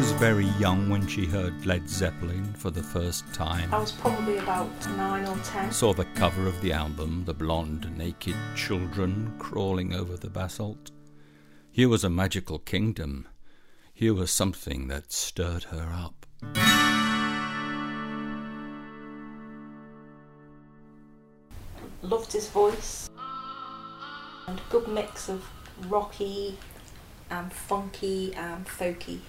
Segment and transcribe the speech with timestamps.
[0.00, 3.74] was very young when she heard Led Zeppelin for the first time.
[3.74, 5.70] I was probably about nine or ten.
[5.70, 10.90] Saw the cover of the album, the blonde, naked children crawling over the basalt.
[11.70, 13.28] Here was a magical kingdom.
[13.92, 16.24] Here was something that stirred her up.
[22.00, 23.10] Loved his voice.
[24.46, 25.46] And a good mix of
[25.90, 26.56] rocky
[27.28, 29.20] and funky and folky.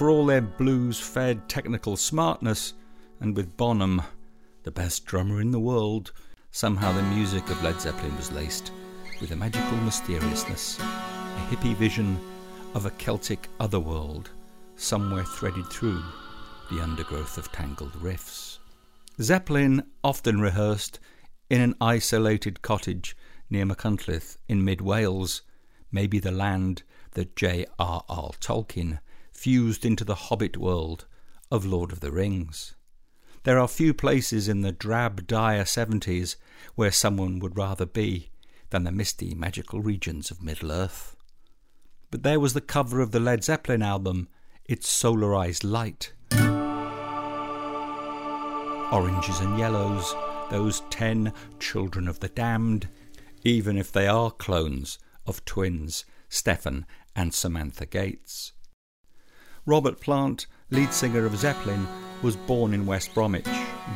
[0.00, 2.72] For all their blues fed technical smartness,
[3.20, 4.00] and with Bonham,
[4.62, 6.12] the best drummer in the world,
[6.52, 8.72] somehow the music of Led Zeppelin was laced
[9.20, 12.18] with a magical mysteriousness, a hippie vision
[12.72, 14.30] of a Celtic otherworld
[14.74, 16.02] somewhere threaded through
[16.70, 18.56] the undergrowth of tangled riffs.
[19.20, 20.98] Zeppelin often rehearsed
[21.50, 23.14] in an isolated cottage
[23.50, 25.42] near Machynlleth in mid Wales,
[25.92, 28.30] maybe the land that J.R.R.
[28.40, 29.00] Tolkien
[29.40, 31.06] fused into the hobbit world
[31.50, 32.74] of Lord of the Rings.
[33.44, 36.36] There are few places in the drab, dire seventies
[36.74, 38.32] where someone would rather be
[38.68, 41.16] than the misty, magical regions of Middle Earth.
[42.10, 44.28] But there was the cover of the Led Zeppelin album,
[44.66, 46.12] its solarized light.
[48.92, 50.14] Oranges and yellows,
[50.50, 52.90] those ten children of the damned,
[53.42, 56.84] even if they are clones of twins Stefan
[57.16, 58.52] and Samantha Gates.
[59.66, 61.86] Robert Plant, lead singer of Zeppelin,
[62.22, 63.46] was born in West Bromwich.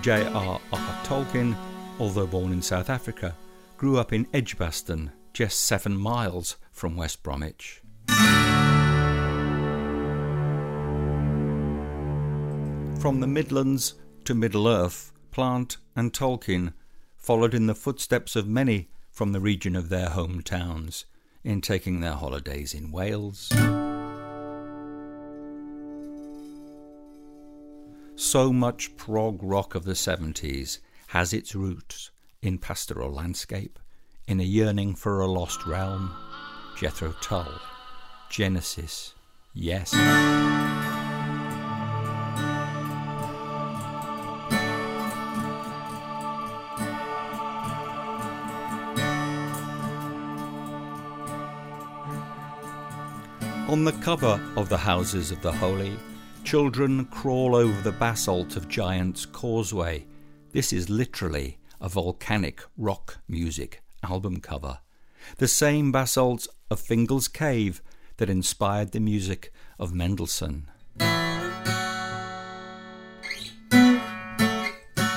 [0.03, 0.61] J.R.R.
[1.05, 1.57] Tolkien,
[1.99, 3.35] although born in South Africa,
[3.77, 7.83] grew up in Edgbaston, just seven miles from West Bromwich.
[13.01, 16.73] From the Midlands to Middle Earth, Plant and Tolkien
[17.17, 21.05] followed in the footsteps of many from the region of their hometowns
[21.43, 23.51] in taking their holidays in Wales.
[28.17, 33.79] So much prog rock of the 70s has its roots in pastoral landscape,
[34.29, 36.15] in a yearning for a lost realm.
[36.77, 37.61] Jethro Tull,
[38.31, 39.15] Genesis,
[39.53, 39.93] yes.
[53.69, 55.97] On the cover of the Houses of the Holy,
[56.45, 60.07] children crawl over the basalt of Giant's Causeway.
[60.53, 64.79] This is literally a volcanic rock music album cover.
[65.39, 67.83] The same basalt of Fingal's Cave
[68.19, 70.69] that inspired the music of Mendelssohn.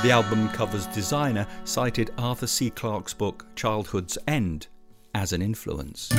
[0.03, 2.69] The album cover's designer cited Arthur C.
[2.69, 4.67] Clarke's book Childhood's End
[5.13, 6.09] as an influence.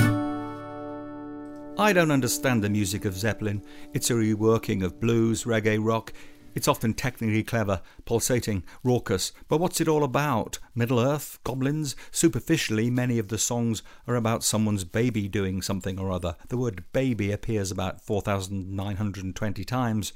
[1.81, 3.63] I don't understand the music of Zeppelin.
[3.95, 6.13] It's a reworking of blues, reggae, rock.
[6.57, 10.59] It's often technically clever, pulsating, raucous, but what's it all about?
[10.75, 11.39] Middle Earth?
[11.45, 11.95] Goblins?
[12.11, 16.35] Superficially, many of the songs are about someone's baby doing something or other.
[16.49, 20.13] The word baby appears about 4,920 times.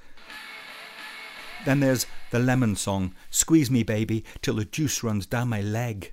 [1.65, 6.13] Then there's the Lemon song, Squeeze Me Baby till the juice runs down my leg.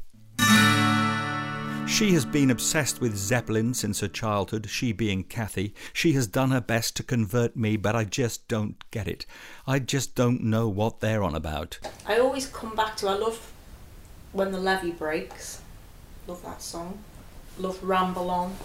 [1.90, 5.74] She has been obsessed with Zeppelin since her childhood, she being Cathy.
[5.92, 9.26] She has done her best to convert me, but I just don't get it.
[9.68, 11.80] I just don't know what they're on about.
[12.06, 13.52] I always come back to I love
[14.32, 15.62] when the levee breaks.
[16.28, 17.00] Love that song.
[17.58, 18.56] Love Ramble On.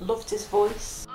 [0.00, 1.06] Loved his voice.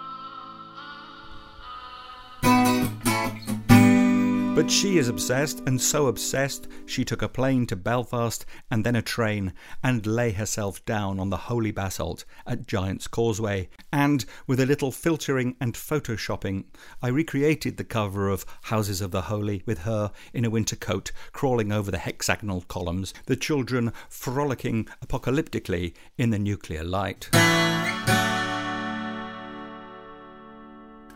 [4.54, 8.98] But she is obsessed, and so obsessed she took a plane to Belfast and then
[8.98, 13.70] a train and lay herself down on the holy basalt at Giant's Causeway.
[13.94, 16.66] And with a little filtering and photoshopping,
[17.02, 21.14] I recreated the cover of Houses of the Holy with her in a winter coat
[21.32, 27.30] crawling over the hexagonal columns, the children frolicking apocalyptically in the nuclear light.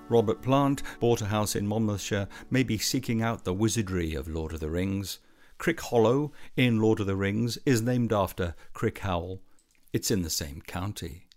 [0.07, 4.59] Robert Plant bought a house in Monmouthshire, maybe seeking out the wizardry of Lord of
[4.59, 5.19] the Rings.
[5.57, 9.39] Crickhollow in Lord of the Rings is named after Crickhowell.
[9.93, 11.27] It's in the same county.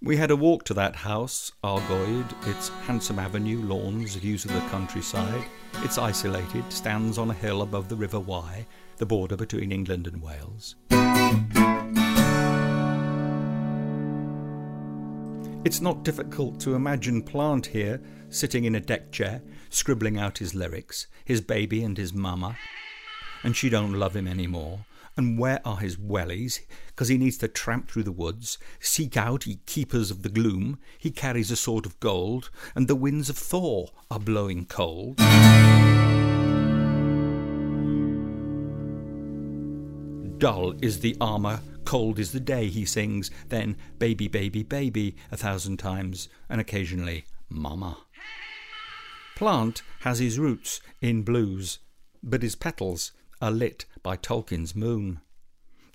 [0.00, 4.60] We had a walk to that house, Argoed, its handsome avenue, lawns, views of the
[4.68, 5.44] countryside.
[5.82, 8.66] It's isolated, stands on a hill above the River Wye,
[8.98, 10.76] the border between England and Wales.
[15.64, 19.40] It's not difficult to imagine Plant here, sitting in a deck chair,
[19.70, 22.58] scribbling out his lyrics, his baby and his mamma.
[23.42, 24.80] And she don't love him any more.
[25.16, 26.60] And where are his wellies?
[26.88, 30.80] Because he needs to tramp through the woods, seek out ye keepers of the gloom.
[30.98, 35.16] He carries a sword of gold, and the winds of Thor are blowing cold.
[40.38, 45.36] Dull is the armour, cold is the day, he sings, then baby, baby, baby a
[45.36, 47.98] thousand times, and occasionally mama.
[49.36, 51.80] Plant has his roots in blues,
[52.22, 55.20] but his petals are lit by Tolkien's moon.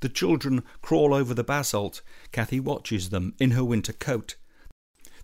[0.01, 2.01] The children crawl over the basalt.
[2.31, 4.35] Cathy watches them in her winter coat.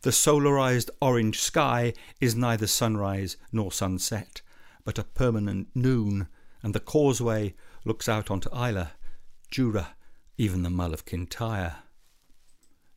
[0.01, 4.41] The solarized orange sky is neither sunrise nor sunset,
[4.83, 6.27] but a permanent noon,
[6.61, 8.89] and the causeway looks out onto Islay,
[9.49, 9.94] Jura,
[10.37, 11.77] even the Mull of Kintyre.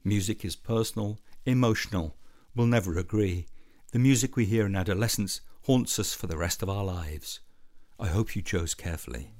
[0.05, 2.17] Music is personal, emotional,
[2.55, 3.47] we'll never agree.
[3.93, 7.41] The music we hear in adolescence haunts us for the rest of our lives.
[7.99, 9.33] I hope you chose carefully.